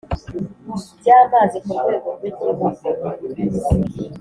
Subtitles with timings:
[0.99, 2.65] by Amazi ku rwego rw Igihugu